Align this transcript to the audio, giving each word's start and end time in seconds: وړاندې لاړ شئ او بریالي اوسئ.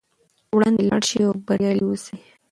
وړاندې 0.55 0.81
لاړ 0.89 1.01
شئ 1.09 1.19
او 1.27 1.33
بریالي 1.47 1.83
اوسئ. 1.87 2.17